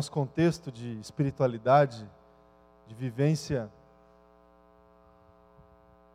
[0.00, 2.08] nosso contexto de espiritualidade,
[2.88, 3.70] de vivência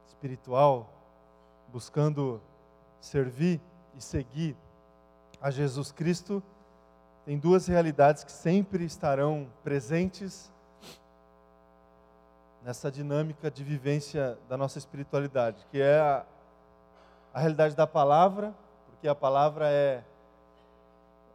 [0.07, 0.89] espiritual,
[1.71, 2.41] buscando
[2.99, 3.61] servir
[3.95, 4.55] e seguir
[5.39, 6.41] a Jesus Cristo,
[7.27, 10.51] tem duas realidades que sempre estarão presentes
[12.63, 16.25] nessa dinâmica de vivência da nossa espiritualidade, que é a,
[17.31, 18.51] a realidade da palavra,
[18.87, 20.03] porque a palavra é,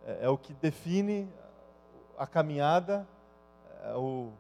[0.04, 1.28] é, é o que define
[2.20, 3.08] a caminhada,
[3.82, 4.30] é o,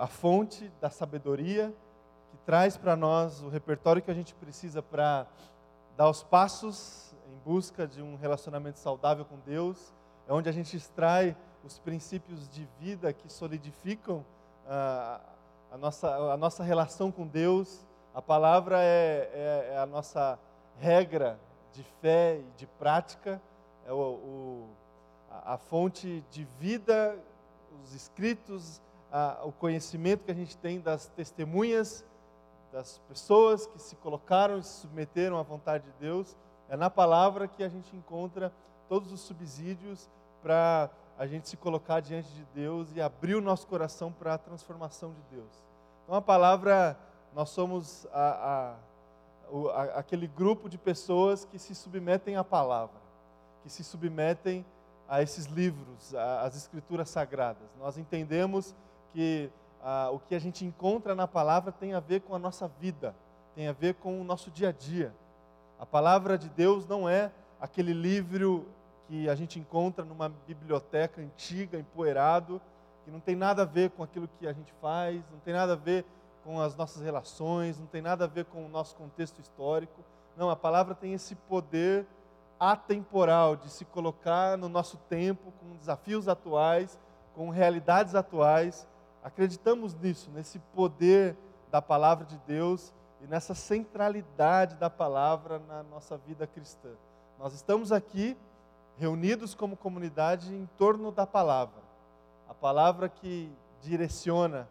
[0.00, 1.72] a fonte da sabedoria,
[2.32, 5.24] que traz para nós o repertório que a gente precisa para
[5.96, 9.94] dar os passos em busca de um relacionamento saudável com Deus,
[10.26, 14.24] é onde a gente extrai os princípios de vida que solidificam
[14.66, 15.20] ah,
[15.70, 17.86] a, nossa, a nossa relação com Deus.
[18.12, 20.36] A palavra é, é, é a nossa
[20.80, 21.38] regra
[21.72, 23.40] de fé e de prática,
[23.86, 24.68] é o, o
[25.54, 27.16] a, fonte de vida,
[27.82, 32.04] os escritos, a, o conhecimento que a gente tem das testemunhas
[32.74, 36.36] das pessoas que se colocaram e se submeteram à vontade de Deus.
[36.68, 38.52] É na palavra que a gente encontra
[38.88, 40.10] todos os subsídios
[40.42, 44.38] para a gente se colocar diante de Deus e abrir o nosso coração para a
[44.38, 45.64] transformação de Deus.
[46.02, 46.98] Então a palavra,
[47.32, 48.76] nós somos a,
[49.76, 53.00] a, aquele grupo de pessoas que se submetem à palavra,
[53.62, 54.66] que se submetem
[55.08, 57.68] a esses livros, às escrituras sagradas.
[57.78, 58.74] Nós entendemos
[59.12, 59.50] que
[59.82, 63.14] ah, o que a gente encontra na palavra tem a ver com a nossa vida,
[63.54, 65.14] tem a ver com o nosso dia a dia.
[65.78, 68.66] A palavra de Deus não é aquele livro
[69.06, 72.60] que a gente encontra numa biblioteca antiga, empoeirado,
[73.04, 75.74] que não tem nada a ver com aquilo que a gente faz, não tem nada
[75.74, 76.04] a ver
[76.42, 80.02] com as nossas relações, não tem nada a ver com o nosso contexto histórico.
[80.36, 82.06] Não, a palavra tem esse poder
[82.72, 86.98] atemporal de se colocar no nosso tempo, com desafios atuais,
[87.34, 88.86] com realidades atuais
[89.24, 91.34] Acreditamos nisso, nesse poder
[91.70, 92.92] da palavra de Deus
[93.22, 96.90] e nessa centralidade da palavra na nossa vida cristã.
[97.38, 98.36] Nós estamos aqui
[98.98, 101.82] reunidos como comunidade em torno da palavra,
[102.46, 103.50] a palavra que
[103.80, 104.68] direciona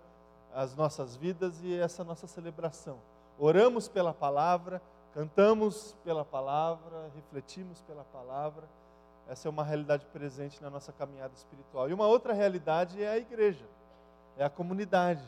[0.54, 3.00] as nossas vidas e essa nossa celebração.
[3.40, 4.80] Oramos pela palavra,
[5.14, 8.64] cantamos pela palavra, refletimos pela palavra.
[9.28, 11.90] Essa é uma realidade presente na nossa caminhada espiritual.
[11.90, 13.66] E uma outra realidade é a igreja
[14.38, 15.24] é a comunidade,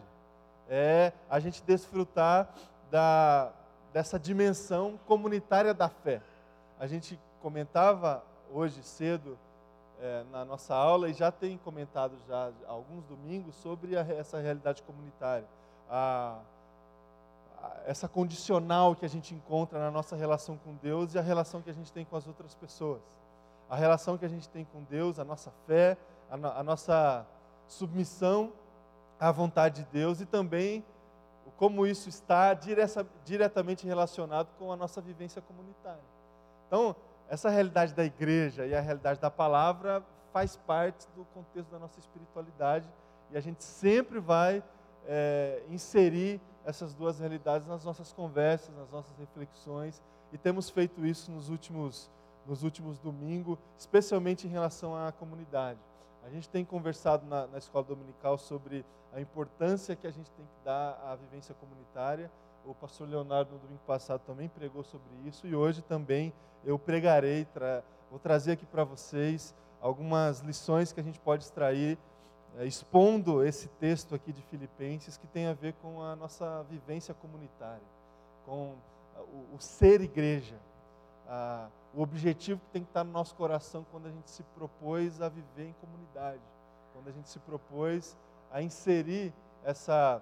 [0.68, 2.50] é a gente desfrutar
[2.90, 3.52] da,
[3.94, 6.22] dessa dimensão comunitária da fé.
[6.80, 9.38] A gente comentava hoje cedo
[10.02, 14.82] é, na nossa aula e já tem comentado já alguns domingos sobre a, essa realidade
[14.84, 15.48] comunitária.
[15.90, 16.40] A,
[17.86, 21.70] essa condicional que a gente encontra na nossa relação com Deus e a relação que
[21.70, 23.02] a gente tem com as outras pessoas.
[23.70, 25.98] A relação que a gente tem com Deus, a nossa fé,
[26.30, 27.26] a, a nossa
[27.68, 28.52] submissão
[29.20, 30.84] à vontade de Deus e também
[31.58, 32.54] como isso está
[33.24, 36.04] diretamente relacionado com a nossa vivência comunitária.
[36.68, 36.96] Então,
[37.30, 40.04] essa realidade da igreja e a realidade da palavra
[40.34, 42.90] faz parte do contexto da nossa espiritualidade
[43.32, 44.64] e a gente sempre vai
[45.08, 50.02] é, inserir essas duas realidades nas nossas conversas, nas nossas reflexões
[50.34, 52.10] e temos feito isso nos últimos,
[52.46, 55.80] nos últimos domingos, especialmente em relação à comunidade.
[56.26, 58.84] A gente tem conversado na, na, escola dominical sobre
[59.14, 62.32] a importância que a gente tem que dar à vivência comunitária.
[62.66, 66.34] O pastor Leonardo, no domingo passado, também pregou sobre isso e hoje também
[66.66, 71.98] eu pregarei, tra vou trazer aqui para vocês algumas lições que a gente pode extrair,
[72.64, 77.84] expondo esse texto aqui de Filipenses, que tem a ver com a nossa vivência comunitária,
[78.46, 78.76] com
[79.18, 80.56] o, o ser igreja
[81.28, 85.22] ah, o objetivo que tem que estar no nosso coração quando a gente se propôs
[85.22, 86.42] a viver em comunidade,
[86.94, 88.16] quando a gente se propôs
[88.52, 89.34] a inserir
[89.64, 90.22] essa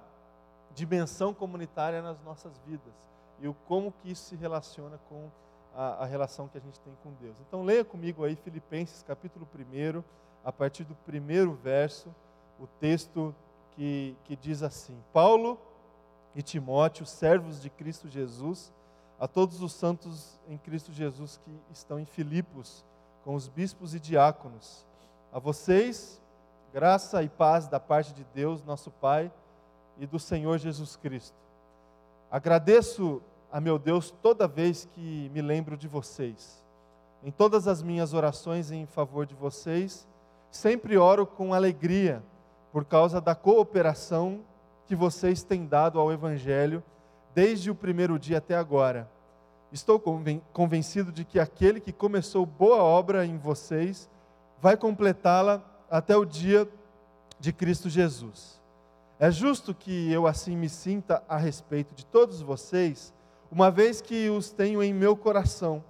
[0.73, 2.93] dimensão comunitária nas nossas vidas
[3.39, 5.29] e o como que isso se relaciona com
[5.75, 7.35] a, a relação que a gente tem com Deus.
[7.47, 10.03] Então leia comigo aí Filipenses capítulo 1,
[10.45, 12.13] a partir do primeiro verso,
[12.59, 13.33] o texto
[13.75, 15.59] que, que diz assim: Paulo
[16.35, 18.71] e Timóteo, servos de Cristo Jesus,
[19.19, 22.83] a todos os santos em Cristo Jesus que estão em Filipos,
[23.23, 24.85] com os bispos e diáconos.
[25.31, 26.21] A vocês,
[26.73, 29.31] graça e paz da parte de Deus, nosso Pai,
[29.97, 31.37] e do Senhor Jesus Cristo.
[32.31, 33.21] Agradeço
[33.51, 36.63] a meu Deus toda vez que me lembro de vocês.
[37.23, 40.07] Em todas as minhas orações em favor de vocês,
[40.49, 42.23] sempre oro com alegria
[42.73, 44.41] por causa da cooperação
[44.87, 46.83] que vocês têm dado ao Evangelho
[47.35, 49.07] desde o primeiro dia até agora.
[49.71, 49.99] Estou
[50.51, 54.09] convencido de que aquele que começou boa obra em vocês
[54.59, 56.67] vai completá-la até o dia
[57.39, 58.59] de Cristo Jesus.
[59.19, 63.13] É justo que eu assim me sinta a respeito de todos vocês,
[63.51, 65.83] uma vez que os tenho em meu coração,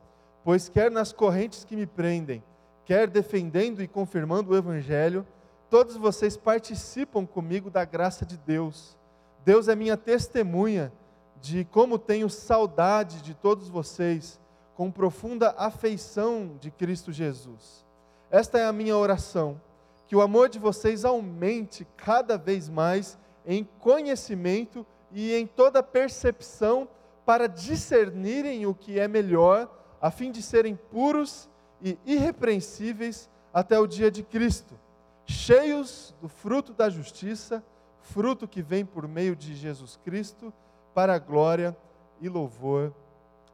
[0.43, 2.43] pois quer nas correntes que me prendem,
[2.83, 5.25] quer defendendo e confirmando o Evangelho,
[5.73, 8.95] todos vocês participam comigo da graça de Deus.
[9.43, 10.93] Deus é minha testemunha
[11.41, 14.39] de como tenho saudade de todos vocês,
[14.75, 17.83] com profunda afeição de Cristo Jesus.
[18.29, 19.59] Esta é a minha oração,
[20.05, 26.87] que o amor de vocês aumente cada vez mais em conhecimento e em toda percepção
[27.25, 29.67] para discernirem o que é melhor,
[29.99, 31.49] a fim de serem puros
[31.81, 34.82] e irrepreensíveis até o dia de Cristo,
[35.25, 37.63] cheios do fruto da justiça,
[38.01, 40.53] fruto que vem por meio de Jesus Cristo
[40.93, 41.75] para a glória
[42.21, 42.93] e louvor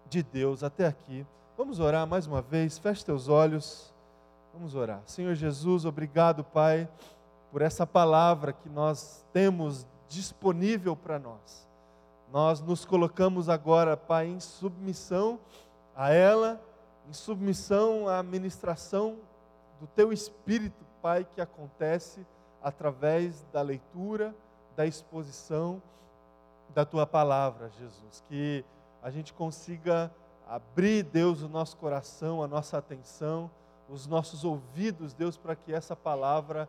[0.09, 0.63] de Deus.
[0.63, 1.25] Até aqui.
[1.57, 2.77] Vamos orar mais uma vez.
[2.77, 3.93] Feche teus olhos.
[4.53, 5.01] Vamos orar.
[5.05, 6.89] Senhor Jesus, obrigado, Pai,
[7.51, 11.67] por essa palavra que nós temos disponível para nós.
[12.31, 15.39] Nós nos colocamos agora, Pai, em submissão
[15.95, 16.61] a ela,
[17.07, 19.17] em submissão à ministração
[19.79, 22.25] do Teu Espírito, Pai, que acontece
[22.61, 24.35] através da leitura,
[24.75, 25.81] da exposição
[26.73, 28.23] da tua palavra, Jesus.
[28.27, 28.63] Que
[29.01, 30.11] a gente consiga
[30.47, 33.49] abrir, Deus, o nosso coração, a nossa atenção,
[33.87, 36.67] os nossos ouvidos, Deus, para que essa palavra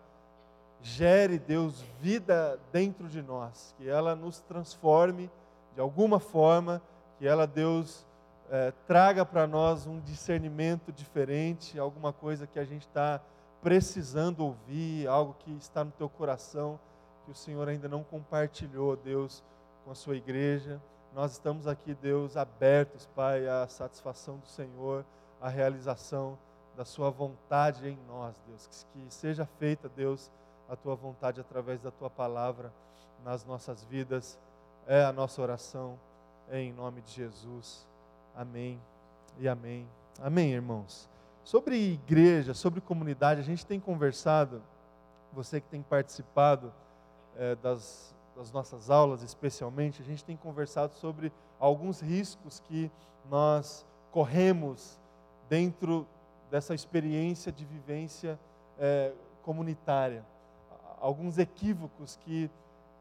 [0.82, 5.30] gere, Deus, vida dentro de nós, que ela nos transforme
[5.74, 6.82] de alguma forma,
[7.18, 8.06] que ela, Deus,
[8.50, 13.20] é, traga para nós um discernimento diferente, alguma coisa que a gente está
[13.62, 16.78] precisando ouvir, algo que está no teu coração,
[17.24, 19.42] que o Senhor ainda não compartilhou, Deus
[19.84, 20.80] com a sua igreja.
[21.14, 25.04] Nós estamos aqui, Deus, abertos, Pai, à satisfação do Senhor,
[25.40, 26.38] à realização
[26.76, 28.86] da Sua vontade em nós, Deus.
[28.92, 30.30] Que, seja feita, Deus,
[30.68, 32.72] a Tua vontade através da Tua palavra
[33.24, 34.38] nas nossas vidas.
[34.86, 35.98] É a nossa oração,
[36.48, 37.86] é em nome de Jesus.
[38.34, 38.80] Amém
[39.38, 39.86] e amém.
[40.20, 41.08] Amém, irmãos.
[41.50, 44.62] Sobre igreja, sobre comunidade, a gente tem conversado,
[45.32, 46.72] você que tem participado
[47.36, 52.88] é, das das nossas aulas, especialmente, a gente tem conversado sobre alguns riscos que
[53.28, 54.96] nós corremos
[55.48, 56.06] dentro
[56.52, 58.38] dessa experiência de vivência
[58.78, 59.12] é,
[59.42, 60.24] comunitária.
[61.00, 62.48] Alguns equívocos que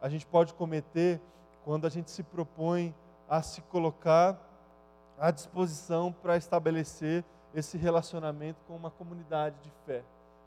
[0.02, 1.22] a gente pode cometer
[1.64, 2.96] quando a gente se propõe
[3.30, 4.36] a se colocar
[5.20, 7.24] à disposição para estabelecer
[7.54, 10.04] esse relacionamento com uma comunidade de fé,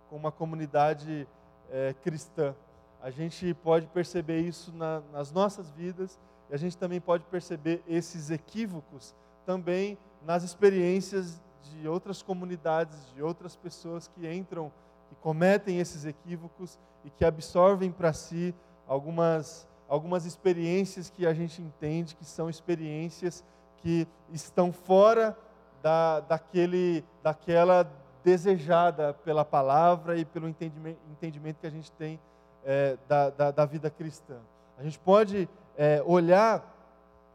[0.08, 1.26] com uma comunidade
[1.70, 2.54] é, cristã.
[3.02, 6.18] A gente pode perceber isso na, nas nossas vidas
[6.50, 9.14] e a gente também pode perceber esses equívocos
[9.44, 14.72] também nas experiências de outras comunidades, de outras pessoas que entram,
[15.08, 18.54] que cometem esses equívocos e que absorvem para si
[18.86, 23.44] algumas, algumas experiências que a gente entende que são experiências
[23.78, 25.36] que estão fora
[25.82, 27.90] da, daquele, daquela
[28.24, 32.20] desejada pela palavra e pelo entendimento, entendimento que a gente tem
[32.64, 34.36] é, da, da, da, vida cristã.
[34.78, 36.64] A gente pode é, olhar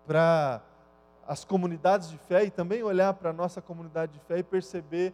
[0.05, 0.61] para
[1.27, 5.13] as comunidades de fé e também olhar para a nossa comunidade de fé e perceber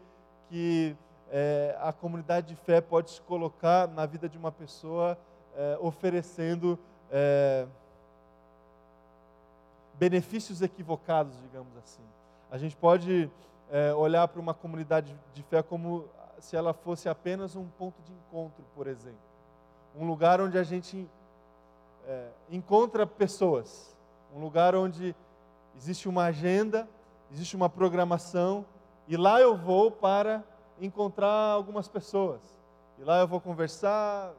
[0.49, 0.95] que
[1.31, 5.17] é, a comunidade de fé pode se colocar na vida de uma pessoa
[5.55, 6.77] é, oferecendo
[7.11, 7.65] é,
[9.95, 12.03] benefícios equivocados, digamos assim.
[12.53, 13.31] A gente pode
[13.71, 16.05] é, olhar para uma comunidade de fé como
[16.37, 19.17] se ela fosse apenas um ponto de encontro, por exemplo.
[19.95, 21.09] Um lugar onde a gente
[22.05, 23.97] é, encontra pessoas,
[24.31, 25.15] um lugar onde
[25.75, 26.87] existe uma agenda,
[27.31, 28.63] existe uma programação,
[29.07, 30.43] e lá eu vou para
[30.79, 32.39] encontrar algumas pessoas.
[32.99, 34.31] E lá eu vou conversar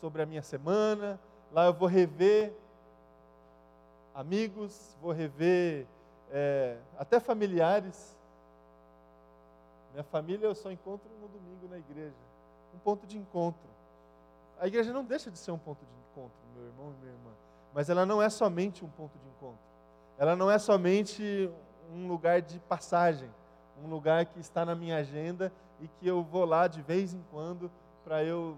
[0.00, 1.18] sobre a minha semana,
[1.52, 2.52] lá eu vou rever
[4.14, 5.84] amigos, vou rever
[6.30, 8.16] é, até familiares.
[9.92, 12.16] Minha família eu só encontro no domingo na igreja.
[12.74, 13.68] Um ponto de encontro.
[14.60, 17.30] A igreja não deixa de ser um ponto de encontro, meu irmão e minha irmã.
[17.72, 19.58] Mas ela não é somente um ponto de encontro.
[20.18, 21.50] Ela não é somente
[21.92, 23.30] um lugar de passagem,
[23.82, 27.24] um lugar que está na minha agenda e que eu vou lá de vez em
[27.30, 27.70] quando
[28.04, 28.56] para eu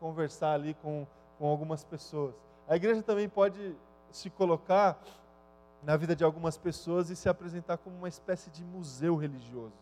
[0.00, 1.06] conversar ali com,
[1.38, 2.34] com algumas pessoas.
[2.68, 3.76] A igreja também pode
[4.10, 5.00] se colocar
[5.82, 9.74] na vida de algumas pessoas e se apresentar como uma espécie de museu religioso.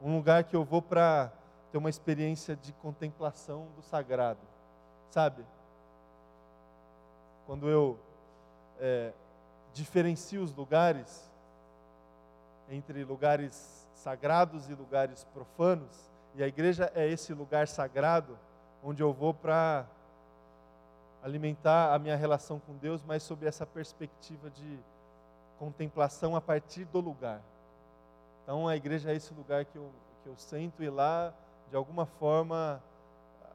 [0.00, 1.32] Um lugar que eu vou para
[1.70, 4.40] ter uma experiência de contemplação do sagrado,
[5.10, 5.44] sabe?
[7.46, 7.98] Quando eu
[8.78, 9.12] é,
[9.72, 11.30] diferencio os lugares
[12.68, 18.38] entre lugares sagrados e lugares profanos, E a igreja é esse lugar sagrado
[18.82, 19.84] onde eu vou para
[21.22, 24.78] alimentar a minha relação com Deus, mas sob essa perspectiva de
[25.58, 27.40] contemplação a partir do lugar.
[28.42, 29.90] Então a igreja é esse lugar que eu,
[30.22, 31.32] que eu sento e lá,
[31.68, 32.82] de alguma forma,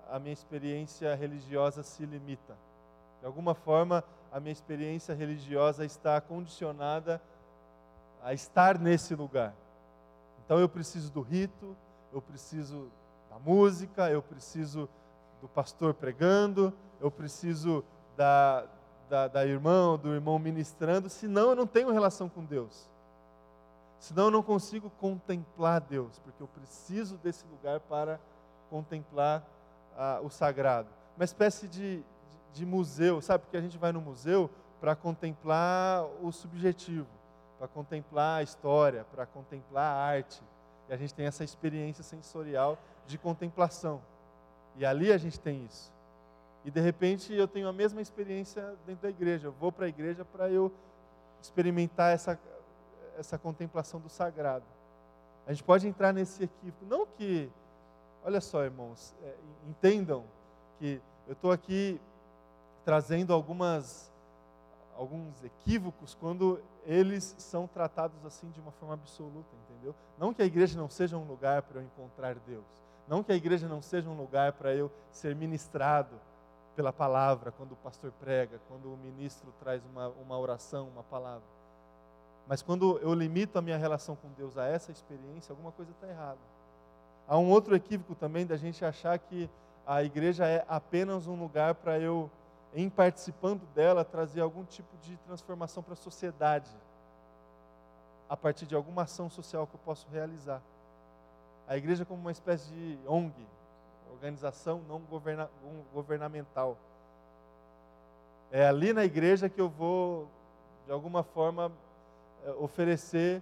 [0.10, 2.56] a minha experiência religiosa se limita.
[3.20, 7.22] De alguma forma, a minha experiência religiosa está condicionada
[8.22, 9.54] a estar nesse lugar.
[10.46, 11.76] Então eu preciso do rito,
[12.14, 12.92] eu preciso
[13.30, 14.88] da música, eu preciso
[15.42, 17.84] do pastor pregando, eu preciso
[18.16, 18.66] da,
[19.10, 22.90] da, da irmã, do irmão ministrando, senão eu não tenho relação com Deus.
[24.00, 28.20] Senão eu não consigo contemplar Deus, porque eu preciso desse lugar para
[28.70, 29.44] contemplar
[29.98, 30.90] ah, o sagrado.
[31.16, 32.04] Uma espécie de, de,
[32.54, 33.46] de museu, sabe?
[33.46, 34.50] Porque a gente vai no museu
[34.80, 37.08] para contemplar o subjetivo,
[37.58, 40.44] para contemplar a história, para contemplar a arte.
[40.90, 44.02] E a gente tem essa experiência sensorial de contemplação.
[44.76, 45.95] E ali a gente tem isso.
[46.66, 49.48] E de repente eu tenho a mesma experiência dentro da igreja.
[49.48, 50.74] Eu vou para a igreja para eu
[51.40, 52.40] experimentar essa,
[53.18, 54.66] essa contemplação do sagrado.
[55.46, 56.84] A gente pode entrar nesse equívoco.
[56.86, 57.52] Não que,
[58.24, 59.36] olha só, irmãos, é,
[59.70, 60.26] entendam
[60.80, 62.02] que eu estou aqui
[62.84, 64.12] trazendo algumas
[64.98, 69.94] alguns equívocos quando eles são tratados assim de uma forma absoluta, entendeu?
[70.18, 72.64] Não que a igreja não seja um lugar para eu encontrar Deus,
[73.06, 76.16] não que a igreja não seja um lugar para eu ser ministrado
[76.76, 81.48] pela palavra, quando o pastor prega, quando o ministro traz uma, uma oração, uma palavra.
[82.48, 86.08] Mas quando eu limito a minha relação com Deus a essa experiência, alguma coisa está
[86.08, 86.40] errada.
[87.28, 89.50] Há um outro equívoco também da gente achar que
[89.88, 92.30] a igreja é apenas um lugar para eu,
[92.74, 96.70] em participando dela, trazer algum tipo de transformação para a sociedade,
[98.30, 100.62] a partir de alguma ação social que eu posso realizar
[101.68, 103.34] a igreja como uma espécie de ONG,
[104.12, 105.50] organização não governa,
[105.94, 106.78] governamental.
[108.52, 110.30] É ali na igreja que eu vou,
[110.86, 111.72] de alguma forma,
[112.46, 113.42] é, oferecer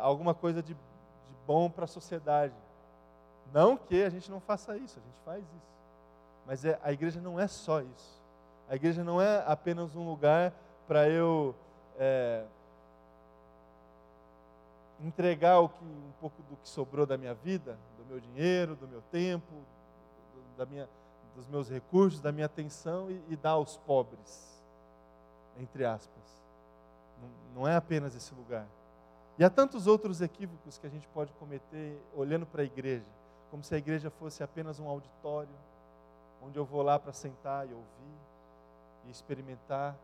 [0.00, 0.80] alguma coisa de, de
[1.46, 2.54] bom para a sociedade.
[3.52, 5.72] Não que a gente não faça isso, a gente faz isso.
[6.46, 8.22] Mas é, a igreja não é só isso.
[8.68, 10.52] A igreja não é apenas um lugar
[10.86, 11.54] para eu
[11.98, 12.44] é,
[15.00, 19.02] entregar que, um pouco do que sobrou da minha vida, do meu dinheiro, do meu
[19.10, 19.52] tempo,
[20.56, 20.88] da minha,
[21.34, 24.62] dos meus recursos, da minha atenção e, e dar aos pobres,
[25.58, 26.44] entre aspas.
[27.20, 28.66] Não, não é apenas esse lugar.
[29.38, 33.06] E há tantos outros equívocos que a gente pode cometer olhando para a igreja,
[33.50, 35.54] como se a igreja fosse apenas um auditório,
[36.42, 38.18] onde eu vou lá para sentar e ouvir
[39.06, 39.96] e experimentar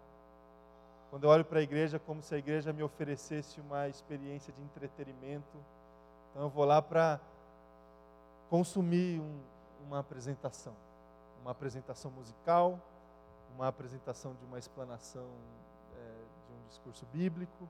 [1.11, 4.62] quando eu olho para a igreja, como se a igreja me oferecesse uma experiência de
[4.62, 5.57] entretenimento.
[6.31, 7.19] Então eu vou lá para
[8.50, 9.40] consumir um,
[9.88, 10.75] uma apresentação,
[11.40, 12.78] uma apresentação musical,
[13.54, 15.26] uma apresentação de uma explanação
[15.97, 15.99] é,
[16.47, 17.66] de um discurso bíblico.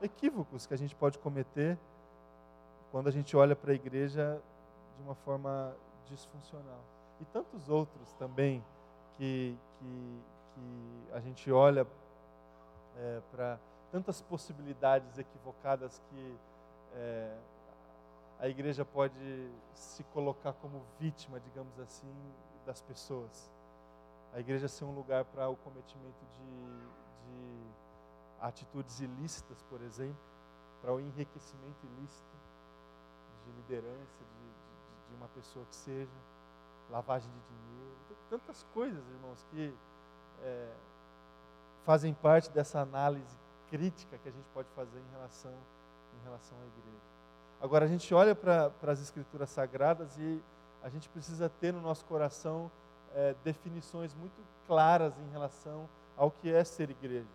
[0.00, 1.78] Equívocos que a gente pode cometer
[2.90, 4.40] quando a gente olha para a igreja
[4.96, 5.76] de uma forma
[6.06, 6.80] disfuncional.
[7.20, 8.64] E tantos outros também
[9.18, 10.22] que, que,
[10.54, 11.86] que a gente olha
[12.96, 13.58] é, para
[13.92, 16.36] tantas possibilidades equivocadas que
[16.94, 17.36] é,
[18.38, 22.12] a igreja pode se colocar como vítima, digamos assim,
[22.64, 23.50] das pessoas.
[24.32, 27.70] A igreja ser um lugar para o cometimento de, de
[28.40, 30.20] atitudes ilícitas, por exemplo,
[30.82, 32.36] para o enriquecimento ilícito
[33.44, 36.12] de liderança, de, de, de uma pessoa que seja,
[36.90, 37.96] lavagem de dinheiro,
[38.28, 39.74] tantas coisas, irmãos, que
[40.42, 40.74] é,
[41.84, 43.38] fazem parte dessa análise
[43.70, 45.54] crítica que a gente pode fazer em relação,
[46.14, 47.15] em relação à igreja.
[47.60, 50.42] Agora, a gente olha para as escrituras sagradas e
[50.82, 52.70] a gente precisa ter no nosso coração
[53.14, 57.26] é, definições muito claras em relação ao que é ser igreja,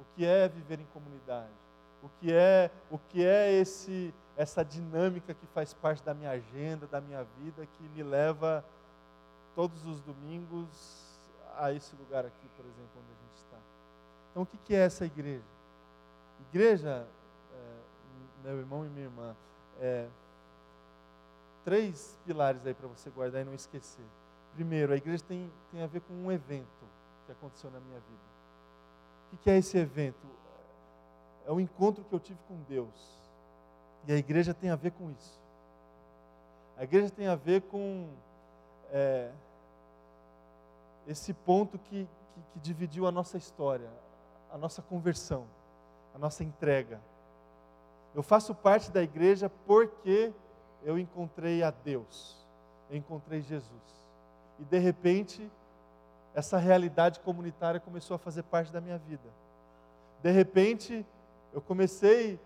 [0.00, 1.52] o que é viver em comunidade,
[2.02, 6.86] o que é, o que é esse, essa dinâmica que faz parte da minha agenda,
[6.86, 8.64] da minha vida, que me leva
[9.54, 10.68] todos os domingos
[11.56, 13.56] a esse lugar aqui, por exemplo, onde a gente está.
[14.30, 15.42] Então, o que é essa igreja?
[16.52, 17.06] Igreja,
[18.46, 19.36] meu irmão e minha irmã,
[19.80, 20.08] é,
[21.64, 24.04] três pilares aí para você guardar e não esquecer.
[24.54, 26.86] Primeiro, a igreja tem, tem a ver com um evento
[27.26, 28.36] que aconteceu na minha vida.
[29.32, 30.26] O que é esse evento?
[31.44, 33.20] É o encontro que eu tive com Deus.
[34.06, 35.40] E a igreja tem a ver com isso.
[36.76, 38.08] A igreja tem a ver com
[38.90, 39.32] é,
[41.06, 43.90] esse ponto que, que, que dividiu a nossa história,
[44.50, 45.46] a nossa conversão,
[46.14, 47.00] a nossa entrega.
[48.16, 50.32] Eu faço parte da igreja porque
[50.82, 52.34] eu encontrei a Deus,
[52.88, 53.68] eu encontrei Jesus.
[54.58, 55.52] E de repente,
[56.34, 59.28] essa realidade comunitária começou a fazer parte da minha vida.
[60.22, 61.04] De repente,
[61.52, 62.40] eu comecei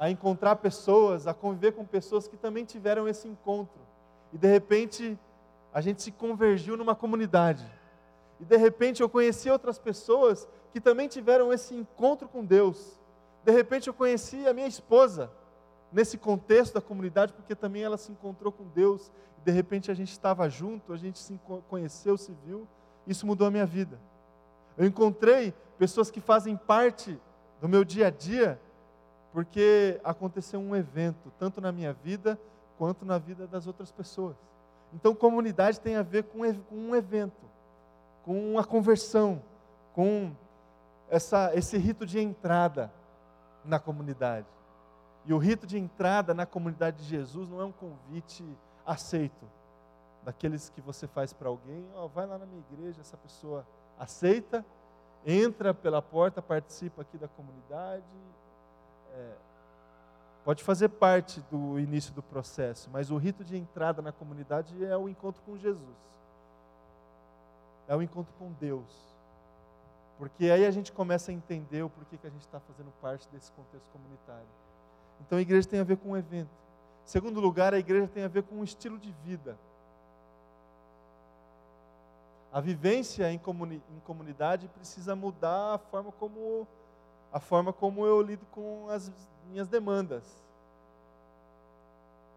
[0.00, 3.80] a encontrar pessoas, a conviver com pessoas que também tiveram esse encontro.
[4.32, 5.16] E de repente,
[5.72, 7.64] a gente se convergiu numa comunidade.
[8.40, 12.98] E de repente eu conheci outras pessoas que também tiveram esse encontro com Deus.
[13.44, 15.30] De repente eu conheci a minha esposa
[15.92, 19.12] nesse contexto da comunidade, porque também ela se encontrou com Deus.
[19.44, 22.66] De repente a gente estava junto, a gente se conheceu, se viu.
[23.06, 24.00] Isso mudou a minha vida.
[24.78, 27.18] Eu encontrei pessoas que fazem parte
[27.60, 28.58] do meu dia a dia,
[29.32, 32.38] porque aconteceu um evento, tanto na minha vida
[32.78, 34.36] quanto na vida das outras pessoas.
[34.92, 36.40] Então, comunidade tem a ver com
[36.72, 37.44] um evento,
[38.24, 39.42] com uma conversão,
[39.92, 40.32] com
[41.10, 42.90] essa, esse rito de entrada
[43.64, 44.46] na comunidade.
[45.26, 48.44] E o rito de entrada na comunidade de Jesus não é um convite
[48.84, 49.46] aceito,
[50.24, 53.66] daqueles que você faz para alguém, ó, vai lá na minha igreja, essa pessoa
[53.98, 54.64] aceita,
[55.24, 58.04] entra pela porta, participa aqui da comunidade,
[59.14, 59.32] é,
[60.44, 64.96] pode fazer parte do início do processo, mas o rito de entrada na comunidade é
[64.96, 65.96] o encontro com Jesus,
[67.86, 69.13] é o encontro com Deus.
[70.18, 73.28] Porque aí a gente começa a entender o porquê que a gente está fazendo parte
[73.28, 74.46] desse contexto comunitário.
[75.20, 76.50] Então a igreja tem a ver com um evento.
[77.04, 79.58] Segundo lugar, a igreja tem a ver com um estilo de vida.
[82.52, 86.66] A vivência em, comuni em comunidade precisa mudar a forma como
[87.32, 89.10] a forma como eu lido com as
[89.50, 90.22] minhas demandas.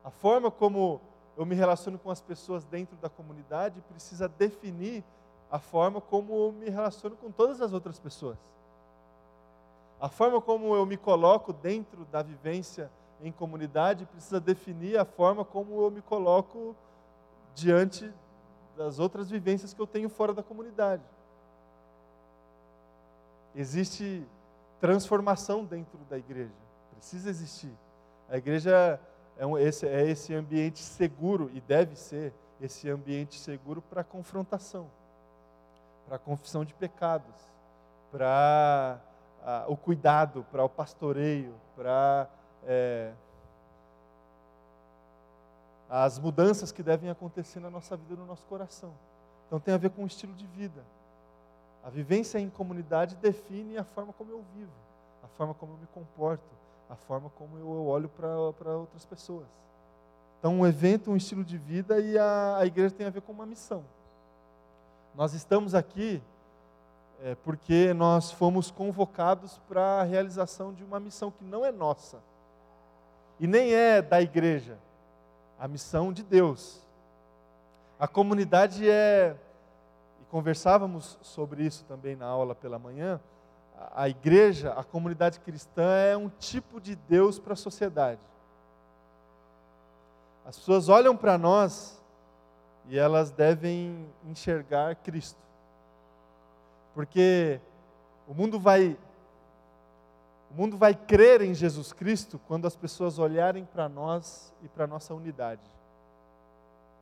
[0.04, 1.00] A forma como
[1.38, 5.04] eu me relaciono com as pessoas dentro da comunidade precisa definir
[5.52, 8.38] a forma como eu me relaciono com todas as outras pessoas.
[10.00, 15.44] A forma como eu me coloco dentro da vivência em comunidade precisa definir a forma
[15.44, 16.76] como eu me coloco
[17.56, 18.12] diante
[18.76, 21.04] das outras vivências que eu tenho fora da comunidade.
[23.56, 24.24] Existe
[24.80, 26.54] transformação dentro da igreja,
[26.92, 27.74] precisa existir.
[28.30, 29.00] A igreja
[29.36, 32.32] é, um, esse, é esse ambiente seguro e deve ser
[32.62, 34.88] esse ambiente seguro para confrontação,
[36.08, 37.36] para confissão de pecados,
[38.12, 39.00] para
[39.68, 42.28] o cuidado, para o pastoreio, para
[42.66, 43.12] é,
[45.90, 48.92] as mudanças que devem acontecer na nossa vida, no nosso coração.
[49.48, 50.84] Então tem a ver com o estilo de vida.
[51.84, 54.72] A vivência em comunidade define a forma como eu vivo,
[55.24, 56.44] a forma como eu me comporto,
[56.90, 59.48] a forma como eu olho para outras pessoas.
[60.40, 63.32] Então, um evento, um estilo de vida e a, a igreja tem a ver com
[63.32, 63.84] uma missão.
[65.18, 66.22] Nós estamos aqui
[67.24, 72.20] é, porque nós fomos convocados para a realização de uma missão que não é nossa
[73.40, 74.78] e nem é da igreja,
[75.60, 76.80] a missão de Deus.
[78.00, 79.36] A comunidade é,
[80.22, 83.20] e conversávamos sobre isso também na aula pela manhã,
[83.96, 88.22] a igreja, a comunidade cristã é um tipo de Deus para a sociedade.
[90.46, 91.97] As pessoas olham para nós
[92.88, 95.40] e elas devem enxergar Cristo.
[96.94, 97.60] Porque
[98.28, 98.98] o mundo vai
[100.50, 104.88] o mundo vai crer em Jesus Cristo quando as pessoas olharem para nós e para
[104.88, 105.62] nossa unidade.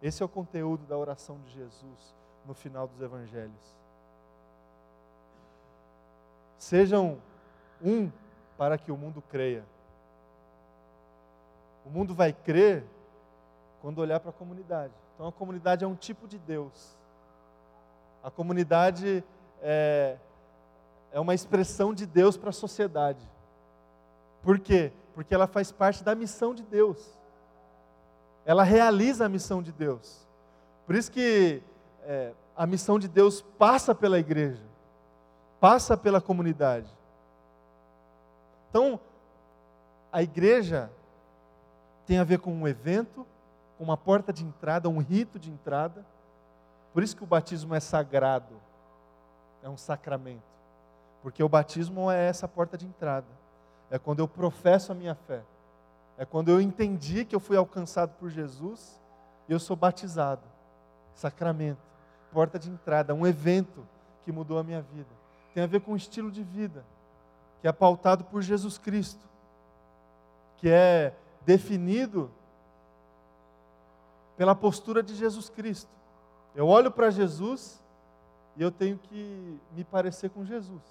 [0.02, 3.76] Esse é o conteúdo da oração de Jesus no final dos evangelhos.
[6.58, 7.19] Sejam
[7.82, 8.12] um
[8.58, 9.63] para que o mundo creia.
[11.86, 12.84] O mundo vai crer
[13.82, 15.04] quando olhar para a comunidade.
[15.15, 16.95] Então a comunidade é um tipo de Deus.
[18.21, 19.23] A comunidade
[19.62, 20.17] é,
[21.12, 23.25] é uma expressão de Deus para a sociedade.
[24.43, 24.91] Por quê?
[25.13, 27.17] Porque ela faz parte da missão de Deus.
[28.45, 30.28] Ela realiza a missão de Deus.
[30.86, 31.63] Por isso que
[32.04, 34.62] é, a missão de Deus passa pela igreja,
[35.60, 36.89] passa pela comunidade.
[38.69, 38.99] Então,
[40.12, 40.91] a igreja
[42.06, 43.25] tem a ver com um evento,
[43.77, 46.05] com uma porta de entrada, um rito de entrada.
[46.93, 48.55] Por isso que o batismo é sagrado,
[49.61, 50.43] é um sacramento.
[51.21, 53.27] Porque o batismo é essa porta de entrada
[53.89, 55.41] é quando eu professo a minha fé,
[56.17, 59.01] é quando eu entendi que eu fui alcançado por Jesus
[59.47, 60.41] e eu sou batizado.
[61.13, 61.79] Sacramento,
[62.31, 63.85] porta de entrada, um evento
[64.23, 65.09] que mudou a minha vida.
[65.53, 66.83] Tem a ver com o estilo de vida,
[67.61, 69.25] que é pautado por Jesus Cristo,
[70.57, 71.13] que é
[71.45, 72.29] definido
[74.38, 75.89] pela postura de Jesus Cristo.
[76.56, 77.82] Eu olho para Jesus
[78.56, 80.82] e eu tenho que me parecer com Jesus.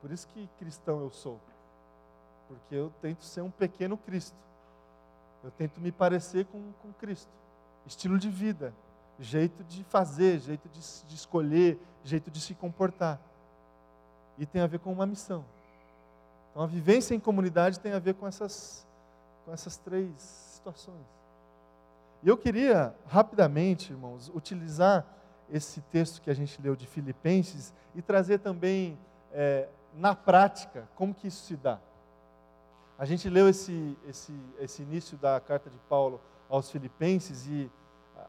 [0.00, 1.38] Por isso que cristão eu sou
[2.52, 4.36] porque eu tento ser um pequeno Cristo.
[5.42, 7.30] Eu tento me parecer com, com Cristo.
[7.86, 8.74] Estilo de vida,
[9.18, 13.18] jeito de fazer, jeito de, de escolher, jeito de se comportar.
[14.38, 15.44] E tem a ver com uma missão.
[16.50, 18.86] Então a vivência em comunidade tem a ver com essas,
[19.44, 21.21] com essas três situações.
[22.22, 25.04] E eu queria, rapidamente, irmãos, utilizar
[25.50, 28.96] esse texto que a gente leu de Filipenses e trazer também
[29.32, 31.80] é, na prática como que isso se dá.
[32.96, 37.68] A gente leu esse, esse, esse início da carta de Paulo aos Filipenses e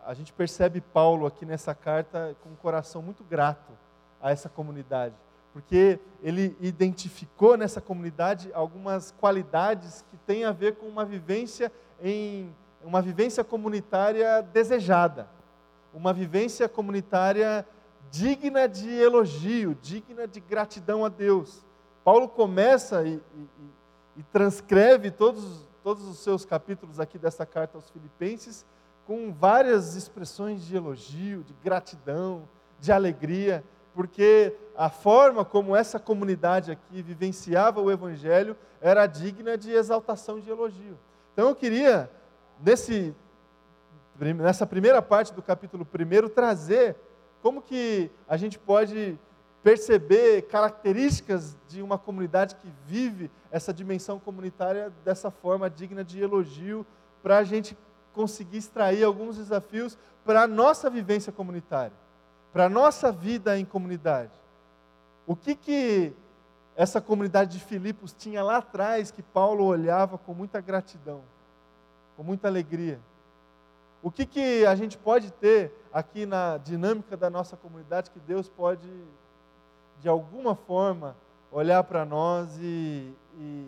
[0.04, 3.72] a gente percebe Paulo aqui nessa carta com um coração muito grato
[4.20, 5.14] a essa comunidade,
[5.54, 12.54] porque ele identificou nessa comunidade algumas qualidades que têm a ver com uma vivência em
[12.84, 15.28] uma vivência comunitária desejada,
[15.94, 17.66] uma vivência comunitária
[18.12, 21.66] digna de elogio, digna de gratidão a Deus.
[22.04, 23.50] Paulo começa e, e,
[24.18, 28.66] e transcreve todos, todos os seus capítulos aqui dessa carta aos Filipenses
[29.06, 32.48] com várias expressões de elogio, de gratidão,
[32.80, 39.72] de alegria, porque a forma como essa comunidade aqui vivenciava o Evangelho era digna de
[39.72, 40.98] exaltação de elogio.
[41.34, 42.10] Então eu queria,
[42.60, 43.16] nesse,
[44.20, 46.96] nessa primeira parte do capítulo 1, trazer
[47.42, 49.18] como que a gente pode
[49.64, 56.86] perceber características de uma comunidade que vive essa dimensão comunitária dessa forma digna de elogio,
[57.22, 57.78] para a gente
[58.14, 61.96] conseguir extrair alguns desafios para a nossa vivência comunitária,
[62.52, 64.32] para a nossa vida em comunidade.
[65.26, 66.14] O que que
[66.76, 71.22] essa comunidade de Filipos tinha lá atrás que Paulo olhava com muita gratidão,
[72.16, 73.00] com muita alegria?
[74.02, 78.50] O que que a gente pode ter aqui na dinâmica da nossa comunidade que Deus
[78.50, 78.90] pode,
[80.02, 81.16] de alguma forma,
[81.52, 83.68] olhar para nós e, e,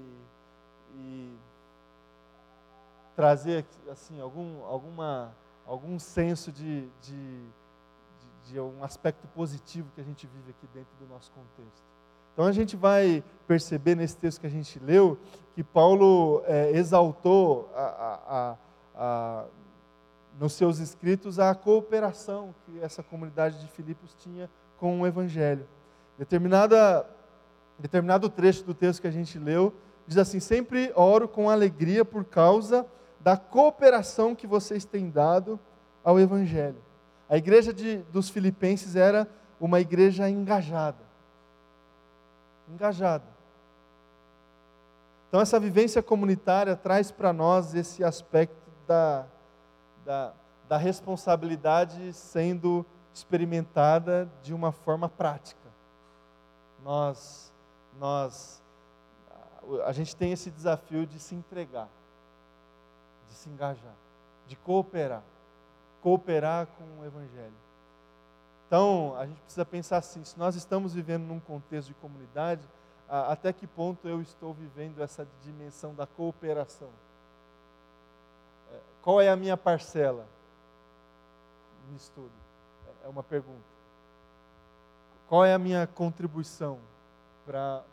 [0.96, 1.38] e
[3.16, 5.34] trazer assim algum, alguma,
[5.66, 7.40] algum senso de, de,
[8.44, 11.95] de, de, um aspecto positivo que a gente vive aqui dentro do nosso contexto.
[12.36, 15.18] Então a gente vai perceber nesse texto que a gente leu
[15.54, 18.58] que Paulo é, exaltou a, a,
[18.94, 19.46] a,
[20.38, 25.66] nos seus escritos a cooperação que essa comunidade de Filipos tinha com o Evangelho.
[26.20, 27.10] Determinada,
[27.80, 29.74] determinado trecho do texto que a gente leu
[30.06, 32.86] diz assim: Sempre oro com alegria por causa
[33.22, 35.58] da cooperação que vocês têm dado
[36.04, 36.84] ao Evangelho.
[37.30, 39.26] A igreja de, dos Filipenses era
[39.58, 41.05] uma igreja engajada.
[42.70, 43.26] Engajada.
[45.28, 49.26] Então, essa vivência comunitária traz para nós esse aspecto da,
[50.06, 50.34] da,
[50.68, 55.70] da responsabilidade sendo experimentada de uma forma prática.
[56.84, 57.54] Nós,
[58.00, 58.62] nós,
[59.86, 61.90] a gente tem esse desafio de se entregar
[63.28, 63.96] de se engajar,
[64.48, 65.24] de cooperar,
[66.02, 67.65] cooperar com o Evangelho.
[68.68, 72.68] Então, a gente precisa pensar assim: se nós estamos vivendo num contexto de comunidade,
[73.08, 76.90] até que ponto eu estou vivendo essa dimensão da cooperação?
[78.74, 80.26] É, qual é a minha parcela
[81.92, 82.32] nisso tudo?
[82.88, 83.76] É, é uma pergunta.
[85.28, 86.80] Qual é a minha contribuição
[87.46, 87.84] para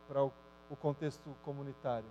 [0.70, 2.08] o contexto comunitário?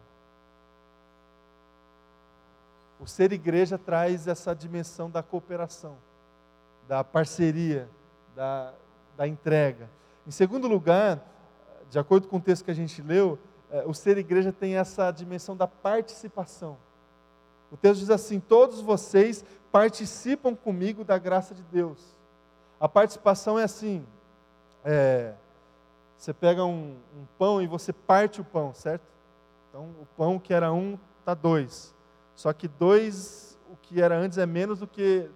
[2.99, 5.97] O ser igreja traz essa dimensão da cooperação,
[6.87, 7.89] da parceria,
[8.35, 8.73] da,
[9.17, 9.89] da entrega.
[10.25, 11.19] Em segundo lugar,
[11.89, 13.37] de acordo com o texto que a gente leu,
[13.69, 16.77] é, o ser igreja tem essa dimensão da participação.
[17.71, 21.99] O texto diz assim: Todos vocês participam comigo da graça de Deus.
[22.79, 24.05] A participação é assim:
[24.83, 25.33] é,
[26.17, 29.03] você pega um, um, pão e você parte o pão, certo?
[29.69, 31.95] Então, o pão que era um, está dois.
[32.35, 35.29] Só que dois, o que era antes é menos do que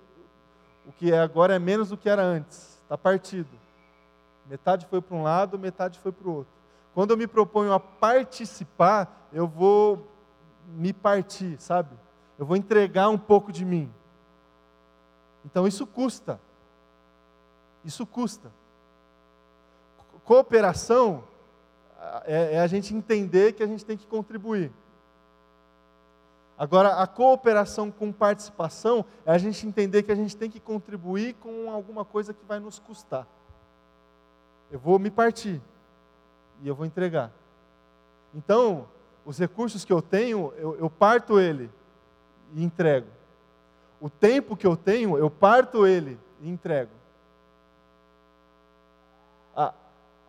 [0.85, 2.74] o que é agora é menos do que era antes.
[2.85, 3.49] Está partido.
[4.47, 6.53] Metade foi para um lado, metade foi para o outro.
[6.93, 10.07] Quando eu me proponho a participar, eu vou
[10.67, 11.89] me partir, sabe?
[12.37, 13.91] Eu vou entregar um pouco de mim.
[15.43, 16.39] Então isso custa.
[17.83, 18.51] Isso custa.
[20.23, 21.23] Cooperação
[22.25, 24.71] é, é a gente entender que a gente tem que contribuir.
[26.57, 31.33] Agora, a cooperação com participação é a gente entender que a gente tem que contribuir
[31.35, 33.27] com alguma coisa que vai nos custar.
[34.71, 35.61] Eu vou me partir
[36.61, 37.31] e eu vou entregar.
[38.33, 38.87] Então,
[39.25, 41.69] os recursos que eu tenho, eu, eu parto ele
[42.53, 43.07] e entrego.
[43.99, 46.91] O tempo que eu tenho, eu parto ele e entrego.
[49.53, 49.73] A,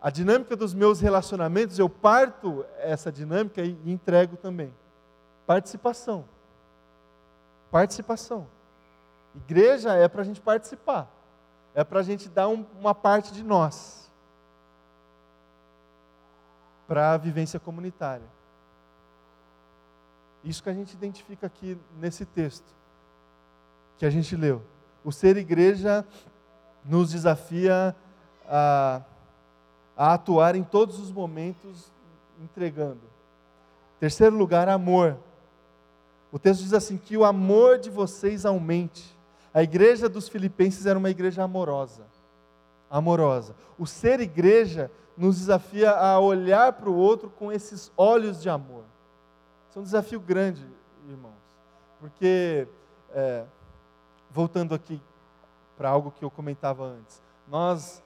[0.01, 4.73] a dinâmica dos meus relacionamentos, eu parto essa dinâmica e entrego também.
[5.47, 6.25] Participação.
[7.71, 8.47] participação.
[9.35, 11.09] Igreja é para a gente participar,
[11.75, 14.11] é para a gente dar um, uma parte de nós
[16.89, 18.27] para a vivência comunitária.
[20.43, 22.75] Isso que a gente identifica aqui nesse texto
[23.99, 24.63] que a gente leu.
[25.05, 26.07] O ser igreja
[26.85, 27.95] nos desafia
[28.49, 29.03] a,
[29.97, 31.91] a atuar em todos os momentos
[32.41, 33.01] entregando.
[33.99, 35.19] Terceiro lugar, amor.
[36.37, 39.17] O texto diz assim: que o amor de vocês aumente.
[39.55, 42.03] A igreja dos Filipenses era uma igreja amorosa.
[42.91, 43.57] Amorosa.
[43.79, 48.85] O ser igreja nos desafia a olhar para o outro com esses olhos de amor.
[49.71, 50.63] Isso é um desafio grande,
[51.09, 51.33] irmãos.
[51.99, 52.69] Porque,
[53.15, 53.45] é,
[54.31, 55.01] voltando aqui
[55.75, 58.03] para algo que eu comentava antes, nós.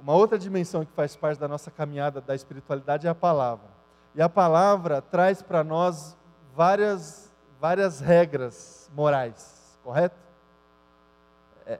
[0.00, 3.68] Uma outra dimensão que faz parte da nossa caminhada da espiritualidade é a palavra.
[4.14, 6.16] E a palavra traz para nós
[6.54, 10.16] várias, várias regras morais, correto?
[11.66, 11.78] É,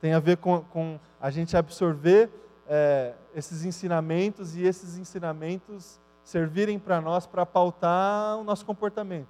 [0.00, 2.30] tem a ver com, com, a gente absorver
[2.68, 9.28] é, esses ensinamentos e esses ensinamentos servirem para nós para pautar o nosso comportamento,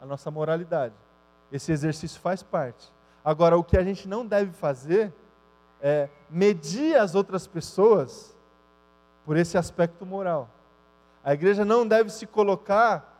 [0.00, 0.94] a nossa moralidade.
[1.52, 2.92] Esse exercício faz parte.
[3.24, 5.12] Agora, o que a gente não deve fazer
[5.80, 8.34] é medir as outras pessoas
[9.24, 10.48] por esse aspecto moral.
[11.22, 13.17] A igreja não deve se colocar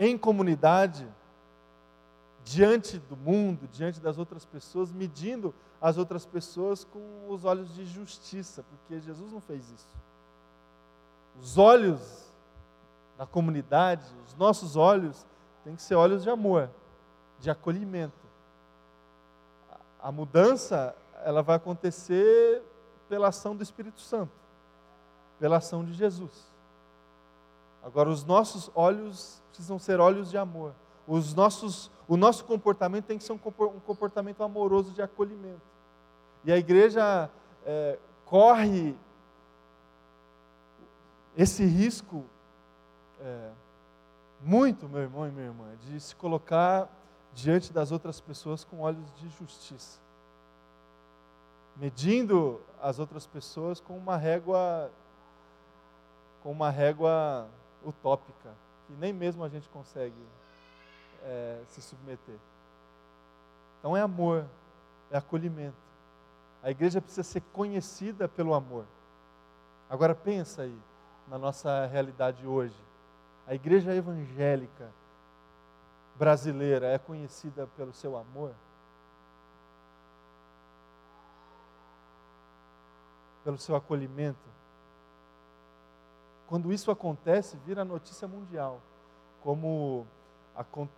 [0.00, 1.06] em comunidade,
[2.42, 7.84] diante do mundo, diante das outras pessoas, medindo as outras pessoas com os olhos de
[7.84, 9.94] justiça, porque Jesus não fez isso.
[11.38, 12.32] Os olhos
[13.18, 15.26] da comunidade, os nossos olhos,
[15.62, 16.70] têm que ser olhos de amor,
[17.38, 18.14] de acolhimento.
[20.02, 22.62] A mudança, ela vai acontecer
[23.06, 24.32] pela ação do Espírito Santo,
[25.38, 26.50] pela ação de Jesus.
[27.82, 30.74] Agora, os nossos olhos precisam ser olhos de amor.
[31.06, 35.62] Os nossos, o nosso comportamento tem que ser um comportamento amoroso de acolhimento.
[36.44, 37.30] E a igreja
[37.64, 38.96] é, corre
[41.36, 42.24] esse risco
[43.20, 43.50] é,
[44.40, 46.88] muito, meu irmão e minha irmã, de se colocar
[47.34, 50.00] diante das outras pessoas com olhos de justiça,
[51.76, 54.90] medindo as outras pessoas com uma régua,
[56.42, 57.48] com uma régua
[57.84, 58.54] utópica,
[58.86, 60.22] que nem mesmo a gente consegue
[61.22, 62.36] é, se submeter.
[63.78, 64.44] Então é amor,
[65.10, 65.76] é acolhimento.
[66.62, 68.84] A igreja precisa ser conhecida pelo amor.
[69.88, 70.78] Agora pensa aí
[71.26, 72.76] na nossa realidade hoje.
[73.46, 74.92] A igreja evangélica
[76.16, 78.54] brasileira é conhecida pelo seu amor?
[83.42, 84.38] Pelo seu acolhimento?
[86.50, 88.82] Quando isso acontece, vira notícia mundial.
[89.40, 90.04] Como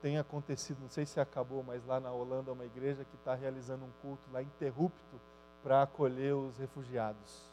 [0.00, 3.84] tem acontecido, não sei se acabou, mas lá na Holanda, uma igreja que está realizando
[3.84, 5.20] um culto lá interrupto
[5.62, 7.44] para acolher os refugiados.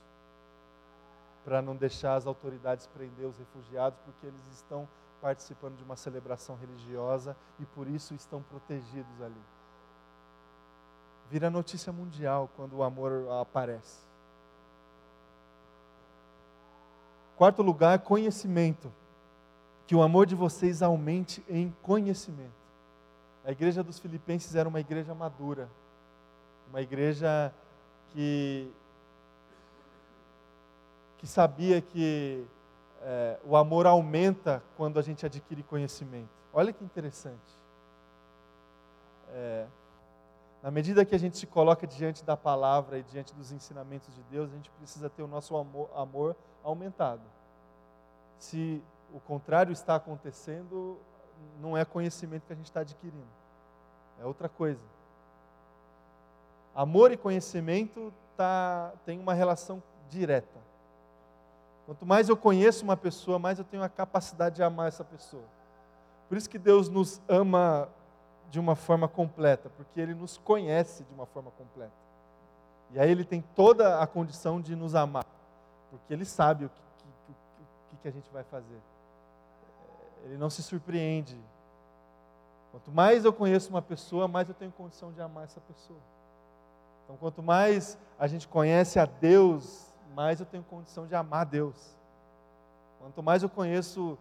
[1.43, 4.87] Para não deixar as autoridades prender os refugiados, porque eles estão
[5.19, 9.43] participando de uma celebração religiosa e por isso estão protegidos ali.
[11.29, 14.07] Vira notícia mundial quando o amor aparece.
[17.39, 18.91] Quarto lugar, conhecimento.
[19.87, 22.51] Que o amor de vocês aumente em conhecimento.
[23.45, 25.69] A igreja dos Filipenses era uma igreja madura,
[26.69, 27.53] uma igreja
[28.09, 28.69] que,
[31.17, 32.43] que sabia que
[33.03, 36.27] é, o amor aumenta quando a gente adquire conhecimento.
[36.51, 37.39] Olha que interessante.
[39.29, 39.65] É,
[40.61, 44.21] na medida que a gente se coloca diante da palavra e diante dos ensinamentos de
[44.23, 47.21] Deus, a gente precisa ter o nosso amor, amor aumentado.
[48.37, 50.97] Se o contrário está acontecendo,
[51.61, 53.27] não é conhecimento que a gente está adquirindo,
[54.19, 54.83] é outra coisa.
[56.75, 60.59] Amor e conhecimento tá, tem uma relação direta.
[61.85, 65.43] Quanto mais eu conheço uma pessoa, mais eu tenho a capacidade de amar essa pessoa.
[66.27, 67.89] Por isso que Deus nos ama
[68.49, 71.91] de uma forma completa, porque Ele nos conhece de uma forma completa.
[72.91, 75.25] E aí Ele tem toda a condição de nos amar,
[75.91, 77.33] porque Ele sabe o que,
[77.91, 78.79] que, que a gente vai fazer.
[80.25, 81.37] Ele não se surpreende.
[82.71, 85.99] Quanto mais eu conheço uma pessoa, mais eu tenho condição de amar essa pessoa.
[87.03, 91.97] Então, quanto mais a gente conhece a Deus, mais eu tenho condição de amar Deus.
[92.99, 94.17] Quanto mais eu conheço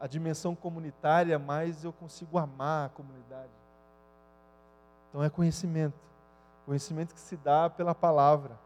[0.00, 3.50] a dimensão comunitária, mais eu consigo amar a comunidade.
[5.08, 5.98] Então é conhecimento.
[6.66, 8.58] Conhecimento que se dá pela palavra.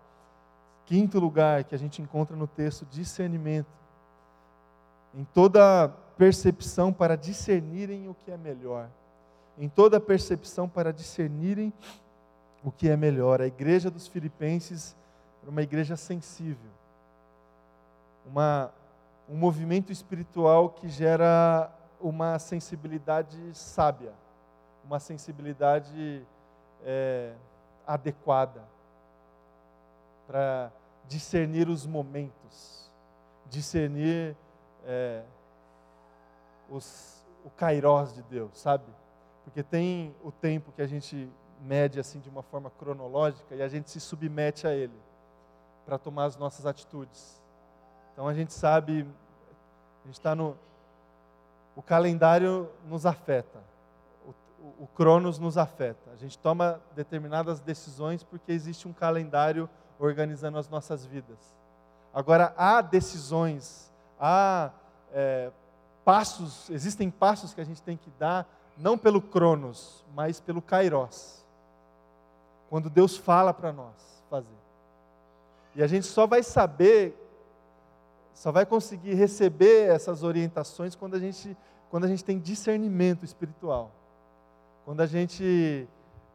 [0.85, 3.71] Quinto lugar que a gente encontra no texto, discernimento.
[5.15, 8.89] Em toda percepção para discernirem o que é melhor.
[9.59, 11.73] Em toda percepção para discernirem
[12.65, 13.41] o que é melhor.
[13.41, 14.97] A igreja dos Filipenses
[15.43, 16.71] era uma igreja sensível.
[18.27, 18.73] Uma,
[19.29, 24.13] um movimento espiritual que gera uma sensibilidade sábia,
[24.85, 26.27] uma sensibilidade
[26.85, 27.33] é,
[27.87, 28.63] adequada
[30.27, 30.71] para
[31.07, 32.91] discernir os momentos,
[33.49, 34.37] discernir
[34.85, 35.23] é,
[36.71, 38.85] os, o kairós de Deus, sabe?
[39.45, 41.31] Porque tem o tempo que a gente
[41.61, 44.99] mede assim de uma forma cronológica e a gente se submete a ele
[45.85, 47.42] para tomar as nossas atitudes.
[48.13, 49.07] Então a gente sabe,
[50.03, 50.57] a gente está no.
[51.75, 53.59] O calendário nos afeta,
[54.79, 56.11] o, Cronos nos afeta.
[56.13, 61.39] A gente toma determinadas decisões porque existe um calendário organizando as nossas vidas.
[62.13, 64.71] Agora, há decisões, há
[65.13, 65.51] é,
[66.05, 68.47] passos, existem passos que a gente tem que dar,
[68.77, 71.43] não pelo Cronos, mas pelo Kairos.
[72.69, 73.95] Quando Deus fala para nós
[74.29, 74.49] fazer.
[75.75, 77.15] E a gente só vai saber,
[78.35, 81.57] só vai conseguir receber essas orientações quando a gente,
[81.91, 83.91] quando a gente tem discernimento espiritual.
[84.85, 85.87] Quando a gente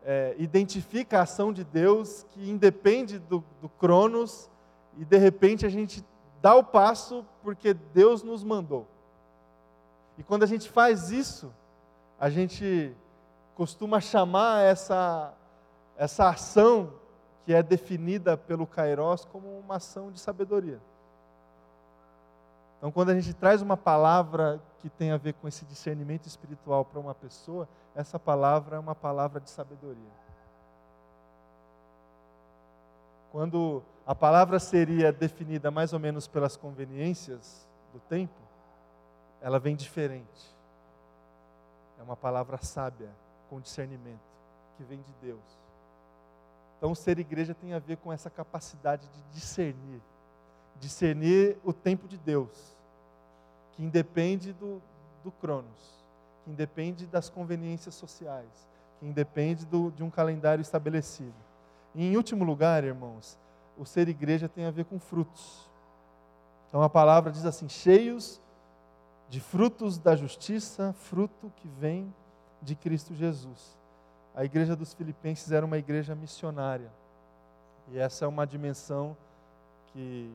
[0.04, 4.50] é, identifica a ação de Deus que independe do, do Cronos
[4.98, 6.04] e de repente a gente
[6.42, 8.88] dá o passo porque Deus nos mandou.
[10.18, 11.54] E quando a gente faz isso,
[12.20, 12.96] a gente
[13.54, 15.34] costuma chamar essa,
[15.98, 16.94] essa ação
[17.46, 20.82] que é definida pelo Kairos como uma ação de sabedoria.
[22.78, 26.86] Então, quando a gente traz uma palavra que tem a ver com esse discernimento espiritual
[26.86, 30.12] para uma pessoa, essa palavra é uma palavra de sabedoria.
[33.32, 38.40] Quando a palavra seria definida mais ou menos pelas conveniências do tempo,
[39.42, 40.56] ela vem diferente.
[42.00, 43.10] É uma palavra sábia,
[43.50, 44.20] com discernimento,
[44.78, 45.42] que vem de Deus.
[46.78, 50.02] Então, ser igreja tem a ver com essa capacidade de discernir
[50.80, 52.76] discernir o tempo de Deus,
[53.74, 54.82] que independe do,
[55.24, 56.06] do Cronos,
[56.44, 58.68] que independe das conveniências sociais,
[59.00, 61.36] que independe do, de um calendário estabelecido.
[61.94, 63.38] E, em último lugar, irmãos,
[63.78, 65.68] o ser igreja tem a ver com frutos.
[66.68, 68.42] Então a palavra diz assim: cheios
[69.30, 72.14] de frutos da justiça, fruto que vem
[72.62, 73.78] de Cristo Jesus.
[74.36, 76.92] A igreja dos Filipenses era uma igreja missionária.
[77.90, 79.16] E essa é uma dimensão
[79.88, 80.32] que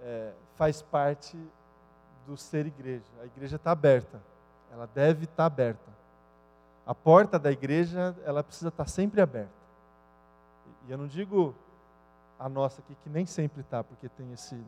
[0.00, 1.36] é, faz parte
[2.26, 3.06] do ser igreja.
[3.20, 4.20] A igreja está aberta,
[4.70, 5.98] ela deve estar tá aberta.
[6.86, 9.52] A porta da igreja, ela precisa estar tá sempre aberta.
[10.86, 11.54] E eu não digo
[12.38, 14.58] a nossa aqui, que nem sempre está, porque tem esse,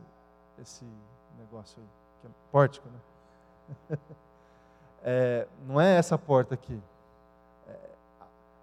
[0.60, 0.84] esse
[1.38, 1.88] negócio aí,
[2.20, 3.98] que é pórtico, né?
[5.02, 6.78] É, não é essa porta aqui.
[7.66, 7.90] É,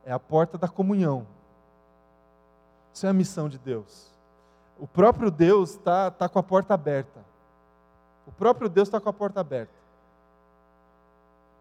[0.05, 1.25] é a porta da comunhão.
[2.93, 4.11] Isso é a missão de Deus.
[4.79, 7.25] O próprio Deus está tá com a porta aberta.
[8.27, 9.73] O próprio Deus está com a porta aberta.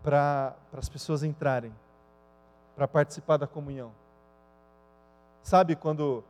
[0.02, 1.72] Para as pessoas entrarem,
[2.74, 3.92] para participar da comunhão.
[5.42, 6.22] Sabe quando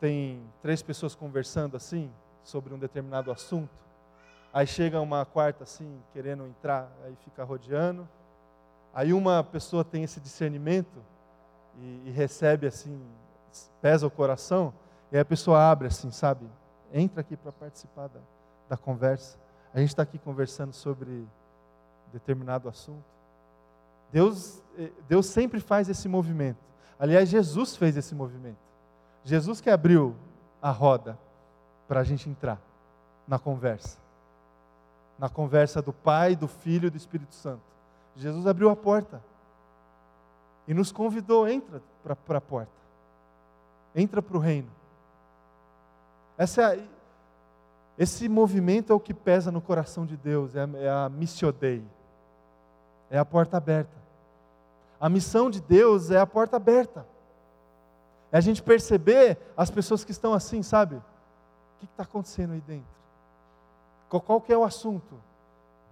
[0.00, 2.10] tem três pessoas conversando assim,
[2.42, 3.72] sobre um determinado assunto,
[4.52, 8.06] aí chega uma quarta assim, querendo entrar, aí fica rodeando,
[8.92, 11.02] aí uma pessoa tem esse discernimento
[11.78, 13.00] e, e recebe assim,
[13.80, 14.74] pesa o coração,
[15.10, 16.46] e aí a pessoa abre assim, sabe?
[16.92, 18.20] Entra aqui para participar da,
[18.68, 19.38] da conversa.
[19.72, 21.26] A gente está aqui conversando sobre
[22.12, 23.04] determinado assunto.
[24.12, 26.58] Deus, eh, Deus sempre faz esse movimento.
[26.98, 28.58] Aliás, Jesus fez esse movimento.
[29.24, 30.14] Jesus que abriu
[30.62, 31.18] a roda
[31.88, 32.60] para a gente entrar
[33.26, 33.98] na conversa.
[35.18, 37.62] Na conversa do Pai, do Filho e do Espírito Santo.
[38.16, 39.20] Jesus abriu a porta
[40.68, 41.82] e nos convidou, entra
[42.24, 42.72] para a porta.
[43.94, 44.70] Entra para o reino.
[46.36, 46.78] Essa,
[47.98, 51.52] esse movimento é o que pesa no coração de Deus, é a, é a missio
[51.52, 51.84] Dei,
[53.10, 53.96] é a porta aberta.
[55.00, 57.06] A missão de Deus é a porta aberta.
[58.32, 60.96] É a gente perceber as pessoas que estão assim, sabe?
[60.96, 61.02] O
[61.78, 62.94] que está acontecendo aí dentro?
[64.08, 65.14] Qual, qual que é o assunto?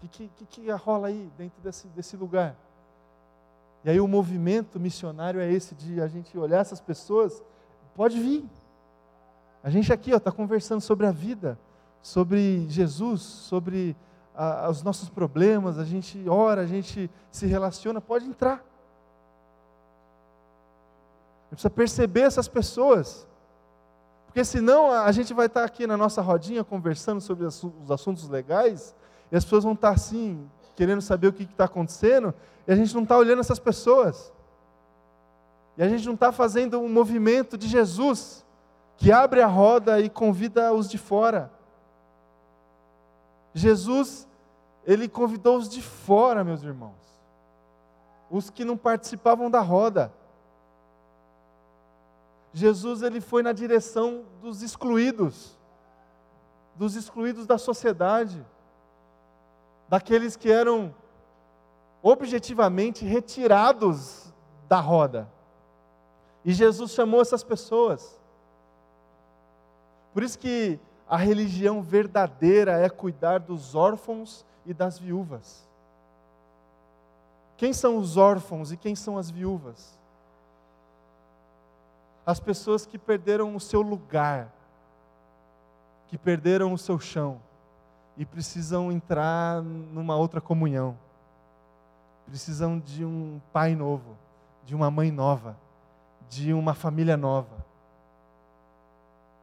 [0.02, 2.56] O que, que, que rola aí dentro desse, desse lugar?
[3.84, 7.42] E aí o movimento missionário é esse de a gente olhar essas pessoas,
[7.94, 8.44] pode vir,
[9.62, 11.58] a gente aqui está conversando sobre a vida,
[12.02, 13.96] sobre Jesus, sobre
[14.34, 18.64] a, os nossos problemas, a gente ora, a gente se relaciona, pode entrar.
[21.50, 23.28] Precisa perceber essas pessoas.
[24.26, 28.94] Porque senão a gente vai estar aqui na nossa rodinha conversando sobre os assuntos legais
[29.30, 32.34] e as pessoas vão estar assim, querendo saber o que está acontecendo,
[32.66, 34.32] e a gente não está olhando essas pessoas.
[35.76, 38.44] E a gente não está fazendo um movimento de Jesus,
[38.96, 41.50] que abre a roda e convida os de fora.
[43.54, 44.28] Jesus,
[44.84, 46.92] ele convidou os de fora, meus irmãos.
[48.30, 50.12] Os que não participavam da roda.
[52.52, 55.58] Jesus, ele foi na direção dos excluídos,
[56.76, 58.44] dos excluídos da sociedade,
[59.88, 60.94] daqueles que eram
[62.02, 64.32] objetivamente retirados
[64.68, 65.30] da roda.
[66.44, 68.20] E Jesus chamou essas pessoas.
[70.12, 75.66] Por isso que a religião verdadeira é cuidar dos órfãos e das viúvas.
[77.56, 79.98] Quem são os órfãos e quem são as viúvas?
[82.24, 84.52] As pessoas que perderam o seu lugar,
[86.08, 87.40] que perderam o seu chão
[88.16, 90.96] e precisam entrar numa outra comunhão.
[92.26, 94.16] Precisam de um pai novo,
[94.64, 95.56] de uma mãe nova,
[96.28, 97.61] de uma família nova.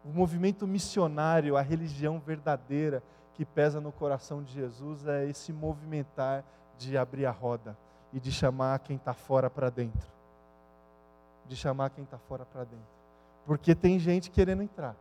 [0.10, 3.04] O movimento missionário, a religião verdadeira
[3.36, 6.44] que pesa no coração de Jesus é esse movimentar
[6.80, 7.78] de abrir a roda
[8.12, 10.10] e de chamar quem está fora para dentro.
[11.48, 12.88] De chamar quem está fora para dentro.
[13.46, 14.96] Porque tem gente querendo entrar.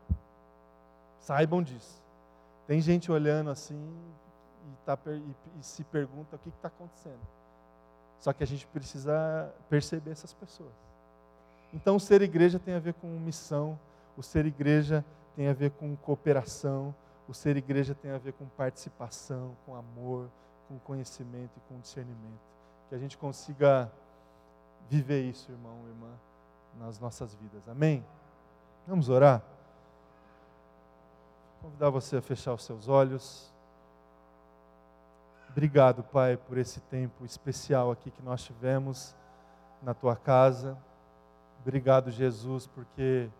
[1.20, 2.02] Saibam disso.
[2.66, 3.80] Tem gente olhando assim
[4.66, 7.26] e, tá, e, e se pergunta o que está acontecendo.
[8.18, 10.74] Só que a gente precisa perceber essas pessoas.
[11.72, 13.78] Então, ser igreja tem a ver com missão,
[14.19, 15.05] o ser igreja
[15.37, 16.93] tem a ver com cooperação,
[17.29, 20.29] o ser igreja tem a ver com participação, com amor,
[20.66, 22.41] com conhecimento e com discernimento.
[22.89, 23.89] Que a gente consiga
[24.91, 26.11] viver isso, irmão, irmã,
[26.81, 27.69] nas nossas vidas.
[27.69, 28.05] Amém?
[28.89, 29.41] Vamos orar?
[31.62, 33.53] Convidar você a fechar os seus olhos.
[35.49, 39.14] Obrigado, Pai, por esse tempo especial aqui que nós tivemos
[39.81, 40.77] na tua casa.
[41.61, 43.31] Obrigado, Jesus, porque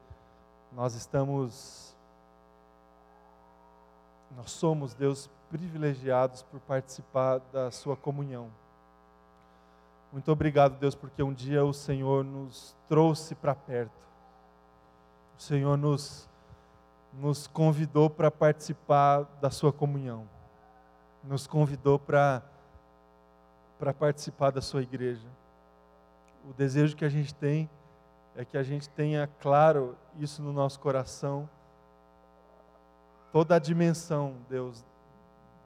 [0.73, 1.97] nós estamos,
[4.37, 8.51] nós somos, Deus, privilegiados por participar da Sua comunhão.
[10.13, 14.09] Muito obrigado, Deus, porque um dia o Senhor nos trouxe para perto.
[15.37, 16.29] O Senhor nos,
[17.13, 20.29] nos convidou para participar da Sua comunhão.
[21.23, 22.43] Nos convidou para
[23.99, 25.29] participar da Sua igreja.
[26.49, 27.69] O desejo que a gente tem
[28.39, 31.51] é que a gente tenha claro isso no nosso coração,
[33.33, 34.87] toda a dimensão, Deus,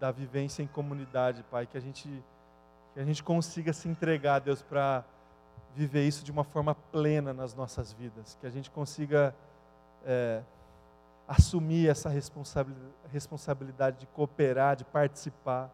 [0.00, 2.08] da vivência em comunidade, Pai, que a gente,
[2.94, 5.04] que a gente consiga se entregar, Deus, para
[5.74, 9.34] viver isso de uma forma plena nas nossas vidas, que a gente consiga
[10.06, 10.40] é,
[11.28, 12.10] assumir essa
[13.12, 15.70] responsabilidade de cooperar, de participar,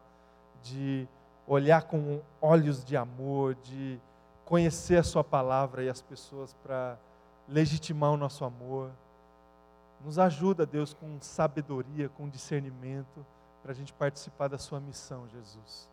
[0.61, 1.07] de
[1.47, 4.01] olhar com olhos de amor, de
[4.49, 6.97] conhecer a Sua palavra e as pessoas para
[7.47, 8.89] legitimar o nosso amor.
[10.03, 13.23] Nos ajuda, Deus, com sabedoria, com discernimento,
[13.61, 15.87] para a gente participar da Sua missão, Jesus.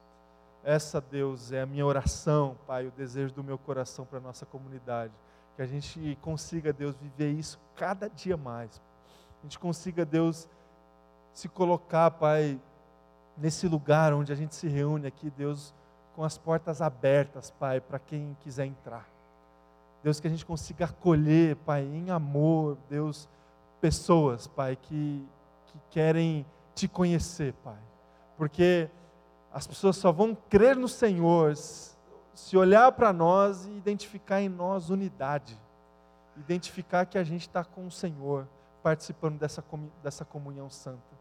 [0.64, 4.46] Essa, Deus, é a minha oração, Pai, o desejo do meu coração para a nossa
[4.46, 5.12] comunidade.
[5.54, 8.80] Que a gente consiga, Deus, viver isso cada dia mais.
[9.40, 10.48] A gente consiga, Deus,
[11.34, 12.58] se colocar, Pai,
[13.36, 15.74] nesse lugar onde a gente se reúne aqui, Deus,
[16.16, 19.06] com as portas abertas, Pai, para quem quiser entrar.
[20.02, 23.28] Deus, que a gente consiga acolher, Pai, em amor, Deus,
[23.82, 25.22] pessoas, Pai, que,
[25.66, 27.78] que querem te conhecer, Pai.
[28.38, 28.88] Porque
[29.52, 34.88] as pessoas só vão crer no Senhor se olhar para nós e identificar em nós
[34.88, 35.58] unidade.
[36.38, 38.48] Identificar que a gente está com o Senhor,
[38.82, 39.62] participando dessa,
[40.02, 41.16] dessa comunhão santa.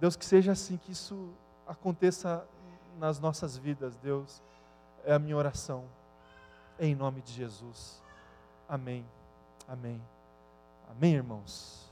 [0.00, 1.30] Deus, que seja assim, que isso
[1.66, 2.44] aconteça
[2.98, 4.42] nas nossas vidas, Deus,
[5.04, 5.84] é a minha oração.
[6.78, 8.02] Em nome de Jesus.
[8.68, 9.04] Amém.
[9.68, 10.00] Amém.
[10.88, 11.89] Amém, irmãos.